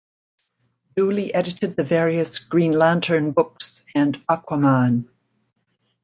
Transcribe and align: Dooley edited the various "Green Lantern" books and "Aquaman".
Dooley 0.95 1.31
edited 1.31 1.75
the 1.75 1.83
various 1.83 2.39
"Green 2.39 2.71
Lantern" 2.71 3.33
books 3.33 3.85
and 3.93 4.15
"Aquaman". 4.25 5.07